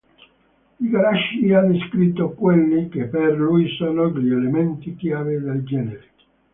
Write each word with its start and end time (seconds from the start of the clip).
Igarashi 0.79 1.51
ha 1.53 1.61
descritto 1.61 2.31
quelli 2.31 2.89
che 2.89 3.03
per 3.05 3.37
lui 3.37 3.67
sono 3.77 4.09
gli 4.09 4.31
elementi 4.33 4.95
chiave 4.95 5.39
del 5.39 5.63
genere. 5.63 6.07